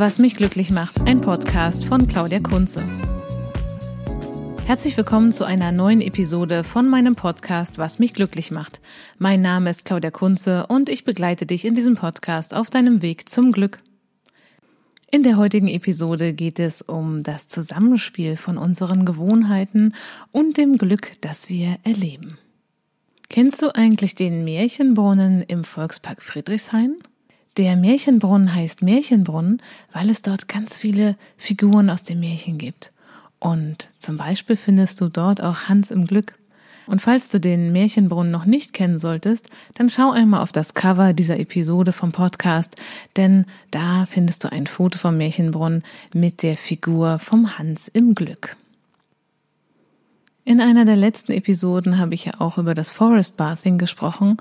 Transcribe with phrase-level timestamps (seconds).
[0.00, 2.82] Was mich glücklich macht, ein Podcast von Claudia Kunze.
[4.64, 8.80] Herzlich willkommen zu einer neuen Episode von meinem Podcast Was mich glücklich macht.
[9.18, 13.28] Mein Name ist Claudia Kunze und ich begleite dich in diesem Podcast auf deinem Weg
[13.28, 13.82] zum Glück.
[15.10, 19.94] In der heutigen Episode geht es um das Zusammenspiel von unseren Gewohnheiten
[20.32, 22.38] und dem Glück, das wir erleben.
[23.28, 26.96] Kennst du eigentlich den Märchenbrunnen im Volkspark Friedrichshain?
[27.56, 29.60] Der Märchenbrunnen heißt Märchenbrunnen,
[29.92, 32.92] weil es dort ganz viele Figuren aus dem Märchen gibt.
[33.40, 36.34] Und zum Beispiel findest du dort auch Hans im Glück.
[36.86, 41.12] Und falls du den Märchenbrunnen noch nicht kennen solltest, dann schau einmal auf das Cover
[41.12, 42.76] dieser Episode vom Podcast,
[43.16, 45.82] denn da findest du ein Foto vom Märchenbrunnen
[46.12, 48.56] mit der Figur vom Hans im Glück.
[50.44, 54.38] In einer der letzten Episoden habe ich ja auch über das Forest Bathing gesprochen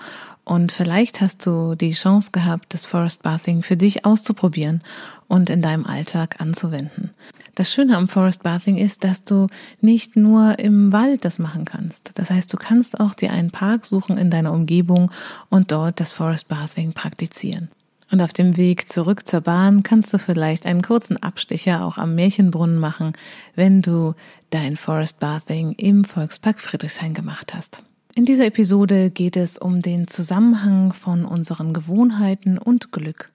[0.49, 4.81] und vielleicht hast du die Chance gehabt, das Forest Bathing für dich auszuprobieren
[5.27, 7.11] und in deinem Alltag anzuwenden.
[7.53, 9.45] Das Schöne am Forest Bathing ist, dass du
[9.79, 12.17] nicht nur im Wald das machen kannst.
[12.17, 15.11] Das heißt, du kannst auch dir einen Park suchen in deiner Umgebung
[15.49, 17.69] und dort das Forest Bathing praktizieren.
[18.09, 22.15] Und auf dem Weg zurück zur Bahn kannst du vielleicht einen kurzen Abstecher auch am
[22.15, 23.13] Märchenbrunnen machen,
[23.53, 24.15] wenn du
[24.49, 27.83] dein Forest Bathing im Volkspark Friedrichshain gemacht hast.
[28.15, 33.31] In dieser Episode geht es um den Zusammenhang von unseren Gewohnheiten und Glück.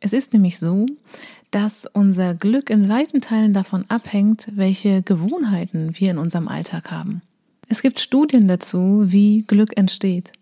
[0.00, 0.86] Es ist nämlich so,
[1.50, 7.22] dass unser Glück in weiten Teilen davon abhängt, welche Gewohnheiten wir in unserem Alltag haben.
[7.68, 10.32] Es gibt Studien dazu, wie Glück entsteht.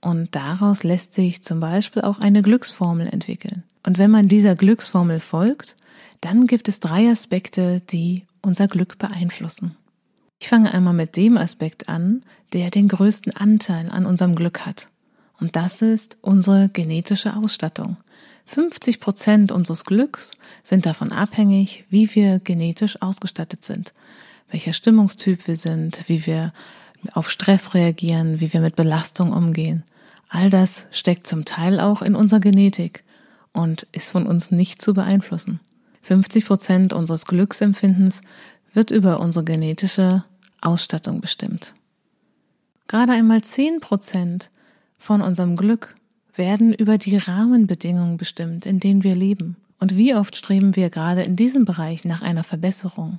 [0.00, 3.64] Und daraus lässt sich zum Beispiel auch eine Glücksformel entwickeln.
[3.84, 5.76] Und wenn man dieser Glücksformel folgt,
[6.20, 9.76] dann gibt es drei Aspekte, die unser Glück beeinflussen.
[10.42, 14.88] Ich fange einmal mit dem Aspekt an, der den größten Anteil an unserem Glück hat.
[15.38, 17.96] Und das ist unsere genetische Ausstattung.
[18.46, 20.32] 50 Prozent unseres Glücks
[20.64, 23.94] sind davon abhängig, wie wir genetisch ausgestattet sind,
[24.50, 26.52] welcher Stimmungstyp wir sind, wie wir
[27.12, 29.84] auf Stress reagieren, wie wir mit Belastung umgehen.
[30.28, 33.04] All das steckt zum Teil auch in unserer Genetik
[33.52, 35.60] und ist von uns nicht zu beeinflussen.
[36.02, 38.22] 50 Prozent unseres Glücksempfindens
[38.72, 40.24] wird über unsere genetische
[40.62, 41.74] Ausstattung bestimmt.
[42.88, 44.50] Gerade einmal 10 Prozent
[44.98, 45.94] von unserem Glück
[46.34, 49.56] werden über die Rahmenbedingungen bestimmt, in denen wir leben.
[49.78, 53.18] Und wie oft streben wir gerade in diesem Bereich nach einer Verbesserung?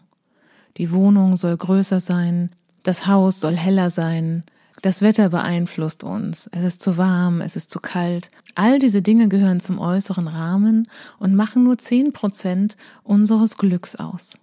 [0.78, 2.50] Die Wohnung soll größer sein,
[2.84, 4.44] das Haus soll heller sein,
[4.82, 8.32] das Wetter beeinflusst uns, es ist zu warm, es ist zu kalt.
[8.56, 10.90] All diese Dinge gehören zum äußeren Rahmen
[11.20, 14.38] und machen nur zehn Prozent unseres Glücks aus.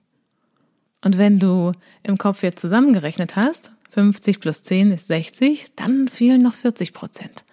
[1.03, 1.72] Und wenn du
[2.03, 7.44] im Kopf jetzt zusammengerechnet hast, 50 plus 10 ist 60, dann fehlen noch 40 Prozent.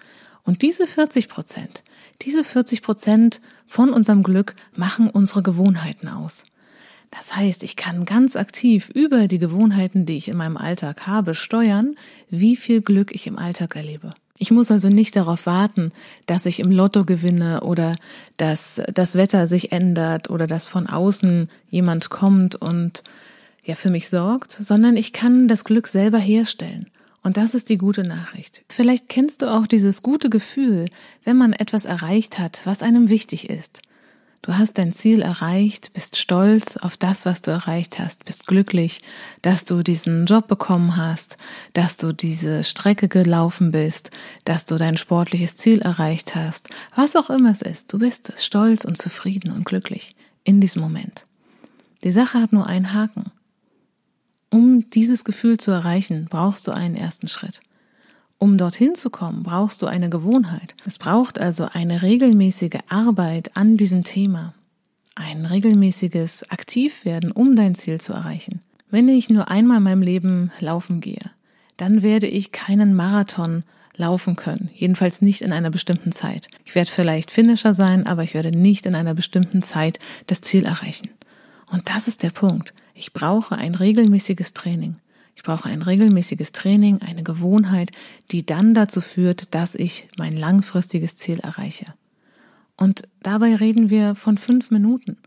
[0.44, 1.84] Und diese 40 Prozent,
[2.22, 6.46] diese 40 Prozent von unserem Glück machen unsere Gewohnheiten aus.
[7.12, 11.36] Das heißt, ich kann ganz aktiv über die Gewohnheiten, die ich in meinem Alltag habe,
[11.36, 11.96] steuern,
[12.30, 14.14] wie viel Glück ich im Alltag erlebe.
[14.38, 15.92] Ich muss also nicht darauf warten,
[16.28, 17.96] dass ich im Lotto gewinne oder
[18.38, 23.04] dass das Wetter sich ändert oder dass von außen jemand kommt und
[23.68, 26.90] ja für mich sorgt, sondern ich kann das Glück selber herstellen.
[27.24, 28.64] Und das ist die gute Nachricht.
[28.70, 30.86] Vielleicht kennst du auch dieses gute Gefühl,
[31.24, 33.82] wenn man etwas erreicht hat, was einem wichtig ist.
[34.44, 39.02] Du hast dein Ziel erreicht, bist stolz auf das, was du erreicht hast, bist glücklich,
[39.42, 41.38] dass du diesen Job bekommen hast,
[41.74, 44.12] dass du diese Strecke gelaufen bist,
[44.46, 47.92] dass du dein sportliches Ziel erreicht hast, was auch immer es ist.
[47.92, 51.26] Du bist stolz und zufrieden und glücklich in diesem Moment.
[52.06, 53.32] Die Sache hat nur einen Haken.
[54.58, 57.62] Um dieses Gefühl zu erreichen, brauchst du einen ersten Schritt.
[58.40, 60.74] Um dorthin zu kommen, brauchst du eine Gewohnheit.
[60.84, 64.56] Es braucht also eine regelmäßige Arbeit an diesem Thema.
[65.14, 68.62] Ein regelmäßiges Aktivwerden, um dein Ziel zu erreichen.
[68.90, 71.30] Wenn ich nur einmal in meinem Leben laufen gehe,
[71.78, 73.62] dann werde ich keinen Marathon
[73.96, 74.72] laufen können.
[74.74, 76.48] Jedenfalls nicht in einer bestimmten Zeit.
[76.66, 80.66] Ich werde vielleicht Finisher sein, aber ich werde nicht in einer bestimmten Zeit das Ziel
[80.66, 81.10] erreichen.
[81.72, 82.74] Und das ist der Punkt.
[82.98, 84.96] Ich brauche ein regelmäßiges Training.
[85.36, 87.92] Ich brauche ein regelmäßiges Training, eine Gewohnheit,
[88.32, 91.86] die dann dazu führt, dass ich mein langfristiges Ziel erreiche.
[92.76, 95.18] Und dabei reden wir von fünf Minuten.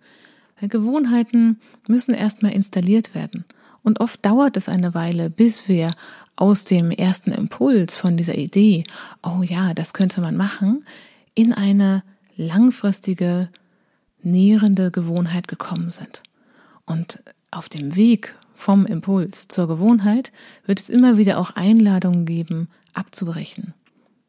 [0.58, 3.44] Weil Gewohnheiten müssen erstmal installiert werden.
[3.84, 5.92] Und oft dauert es eine Weile, bis wir
[6.34, 8.82] aus dem ersten Impuls von dieser Idee,
[9.22, 10.84] oh ja, das könnte man machen,
[11.34, 12.02] in eine
[12.36, 13.48] langfristige,
[14.22, 16.22] nährende Gewohnheit gekommen sind.
[16.84, 20.32] Und auf dem Weg vom Impuls zur Gewohnheit
[20.66, 23.74] wird es immer wieder auch Einladungen geben, abzubrechen.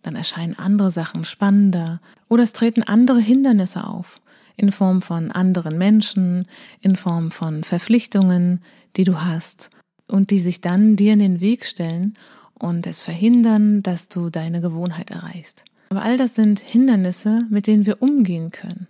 [0.04, 4.22] Dann erscheinen andere Sachen spannender oder es treten andere Hindernisse auf.
[4.58, 6.46] in Form von anderen Menschen,
[6.82, 8.62] in Form von Verpflichtungen,
[8.96, 9.70] die du hast
[10.08, 12.14] und die sich dann dir in den Weg stellen
[12.54, 15.66] und es verhindern, dass du deine Gewohnheit erreichst.
[15.90, 18.88] Aber all das sind Hindernisse, mit denen wir umgehen können.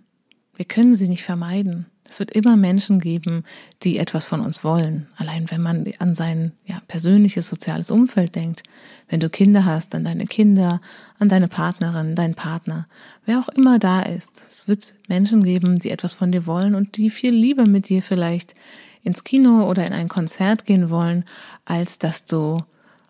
[0.54, 1.86] Wir können sie nicht vermeiden.
[2.12, 3.42] Es wird immer Menschen geben,
[3.82, 5.06] die etwas von uns wollen.
[5.16, 8.64] Allein wenn man an sein ja, persönliches soziales Umfeld denkt.
[9.08, 10.82] Wenn du Kinder hast, an deine Kinder,
[11.18, 12.86] an deine Partnerin, deinen Partner,
[13.24, 14.42] wer auch immer da ist.
[14.46, 18.02] Es wird Menschen geben, die etwas von dir wollen und die viel lieber mit dir
[18.02, 18.54] vielleicht
[19.02, 21.24] ins Kino oder in ein Konzert gehen wollen,
[21.64, 22.62] als dass du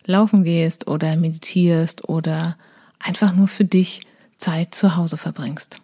[0.05, 2.55] laufen gehst oder meditierst oder
[2.99, 4.07] einfach nur für dich
[4.37, 5.82] Zeit zu Hause verbringst.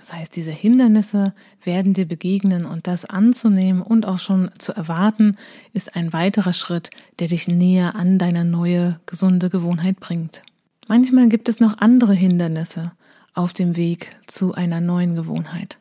[0.00, 5.36] Das heißt, diese Hindernisse werden dir begegnen und das anzunehmen und auch schon zu erwarten,
[5.74, 6.88] ist ein weiterer Schritt,
[7.18, 10.42] der dich näher an deine neue, gesunde Gewohnheit bringt.
[10.88, 12.92] Manchmal gibt es noch andere Hindernisse
[13.34, 15.78] auf dem Weg zu einer neuen Gewohnheit.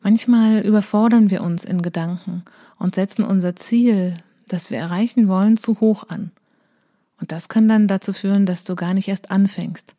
[0.00, 2.44] Manchmal überfordern wir uns in Gedanken
[2.78, 4.16] und setzen unser Ziel,
[4.48, 6.30] das wir erreichen wollen, zu hoch an.
[7.20, 9.94] Und das kann dann dazu führen, dass du gar nicht erst anfängst.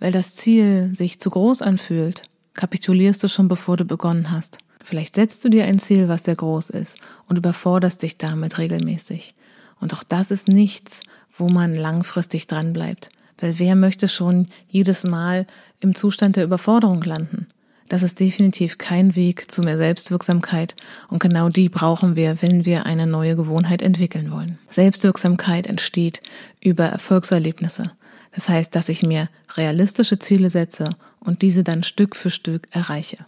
[0.00, 2.22] Weil das Ziel sich zu groß anfühlt
[2.54, 4.58] kapitulierst du schon bevor du begonnen hast.
[4.82, 9.34] Vielleicht setzt du dir ein Ziel, was sehr groß ist und überforderst dich damit regelmäßig.
[9.80, 11.02] Und auch das ist nichts,
[11.36, 13.08] wo man langfristig dran bleibt.
[13.38, 15.46] Weil wer möchte schon jedes Mal
[15.80, 17.48] im Zustand der Überforderung landen?
[17.88, 20.74] Das ist definitiv kein Weg zu mehr Selbstwirksamkeit
[21.08, 24.58] und genau die brauchen wir, wenn wir eine neue Gewohnheit entwickeln wollen.
[24.70, 26.22] Selbstwirksamkeit entsteht
[26.62, 27.92] über Erfolgserlebnisse.
[28.34, 30.90] Das heißt, dass ich mir realistische Ziele setze
[31.20, 33.18] und diese dann Stück für Stück erreiche.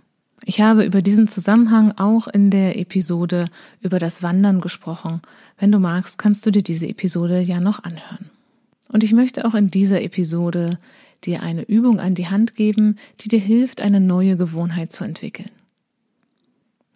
[0.45, 3.47] Ich habe über diesen Zusammenhang auch in der Episode
[3.81, 5.21] über das Wandern gesprochen.
[5.59, 8.31] Wenn du magst, kannst du dir diese Episode ja noch anhören.
[8.93, 10.79] Und ich möchte auch in dieser Episode
[11.25, 15.51] dir eine Übung an die Hand geben, die dir hilft, eine neue Gewohnheit zu entwickeln.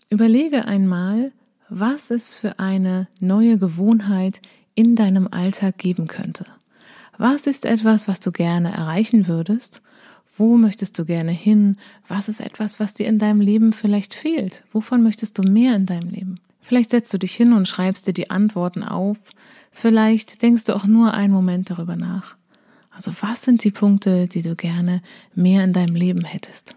[0.08, 1.32] Überlege einmal,
[1.69, 4.40] was es für eine neue Gewohnheit
[4.75, 6.46] in deinem Alltag geben könnte.
[7.17, 9.82] Was ist etwas, was du gerne erreichen würdest?
[10.37, 11.76] Wo möchtest du gerne hin?
[12.08, 14.64] Was ist etwas, was dir in deinem Leben vielleicht fehlt?
[14.72, 16.40] Wovon möchtest du mehr in deinem Leben?
[16.62, 19.19] Vielleicht setzt du dich hin und schreibst dir die Antworten auf.
[19.70, 22.37] Vielleicht denkst du auch nur einen Moment darüber nach.
[23.00, 25.00] Also was sind die Punkte, die du gerne
[25.35, 26.75] mehr in deinem Leben hättest?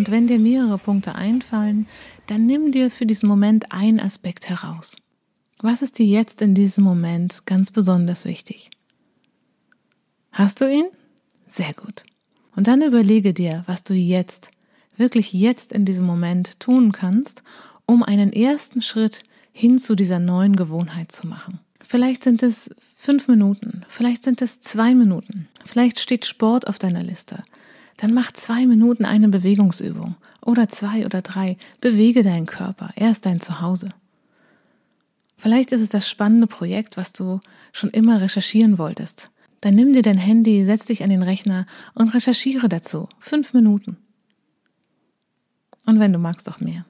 [0.00, 1.86] Und wenn dir mehrere Punkte einfallen,
[2.26, 4.96] dann nimm dir für diesen Moment einen Aspekt heraus.
[5.58, 8.70] Was ist dir jetzt in diesem Moment ganz besonders wichtig?
[10.32, 10.86] Hast du ihn?
[11.48, 12.04] Sehr gut.
[12.56, 14.50] Und dann überlege dir, was du jetzt,
[14.96, 17.42] wirklich jetzt in diesem Moment tun kannst,
[17.84, 21.60] um einen ersten Schritt hin zu dieser neuen Gewohnheit zu machen.
[21.86, 27.02] Vielleicht sind es fünf Minuten, vielleicht sind es zwei Minuten, vielleicht steht Sport auf deiner
[27.02, 27.42] Liste,
[28.00, 31.58] dann mach zwei Minuten eine Bewegungsübung oder zwei oder drei.
[31.82, 32.88] Bewege deinen Körper.
[32.96, 33.90] Er ist dein Zuhause.
[35.36, 37.40] Vielleicht ist es das spannende Projekt, was du
[37.72, 39.30] schon immer recherchieren wolltest.
[39.60, 43.06] Dann nimm dir dein Handy, setz dich an den Rechner und recherchiere dazu.
[43.18, 43.98] Fünf Minuten.
[45.84, 46.86] Und wenn du magst, auch mehr.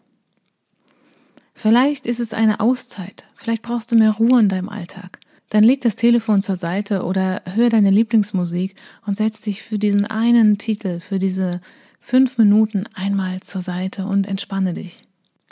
[1.55, 3.25] Vielleicht ist es eine Auszeit.
[3.35, 5.19] Vielleicht brauchst du mehr Ruhe in deinem Alltag.
[5.51, 10.07] Dann leg das Telefon zur Seite oder hör deine Lieblingsmusik und setz dich für diesen
[10.07, 11.61] einen Titel, für diese
[12.01, 15.03] fünf Minuten einmal zur Seite und entspanne dich.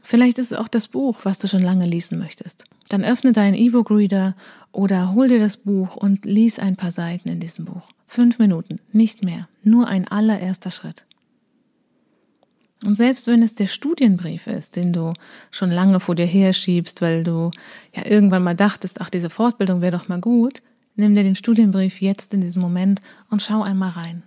[0.03, 2.65] Vielleicht ist es auch das Buch, was du schon lange lesen möchtest.
[2.89, 4.37] Dann öffne deinen E-Book-Reader
[4.73, 7.91] oder hol dir das Buch und lies ein paar Seiten in diesem Buch.
[8.07, 11.05] Fünf Minuten, nicht mehr, nur ein allererster Schritt.
[12.85, 15.13] Und selbst wenn es der Studienbrief ist, den du
[15.51, 17.51] schon lange vor dir herschiebst, weil du
[17.95, 20.63] ja irgendwann mal dachtest, ach, diese Fortbildung wäre doch mal gut,
[20.95, 24.23] nimm dir den Studienbrief jetzt in diesem Moment und schau einmal rein.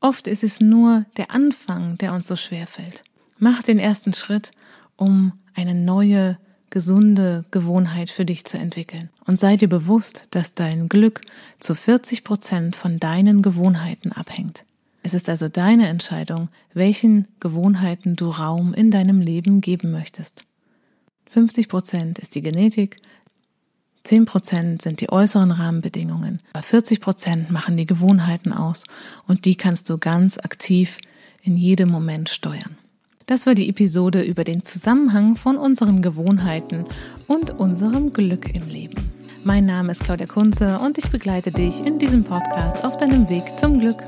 [0.00, 3.02] Oft ist es nur der Anfang, der uns so schwer fällt.
[3.38, 4.52] Mach den ersten Schritt,
[4.96, 6.38] um eine neue,
[6.70, 9.08] gesunde Gewohnheit für dich zu entwickeln.
[9.24, 11.22] Und sei dir bewusst, dass dein Glück
[11.58, 14.65] zu 40 Prozent von deinen Gewohnheiten abhängt.
[15.06, 20.42] Es ist also deine Entscheidung, welchen Gewohnheiten du Raum in deinem Leben geben möchtest.
[21.30, 22.96] 50 Prozent ist die Genetik,
[24.04, 28.82] 10% sind die äußeren Rahmenbedingungen, aber 40% machen die Gewohnheiten aus
[29.28, 30.98] und die kannst du ganz aktiv
[31.40, 32.76] in jedem Moment steuern.
[33.26, 36.84] Das war die Episode über den Zusammenhang von unseren Gewohnheiten
[37.28, 39.12] und unserem Glück im Leben.
[39.44, 43.44] Mein Name ist Claudia Kunze und ich begleite dich in diesem Podcast auf deinem Weg
[43.56, 44.02] zum Glück.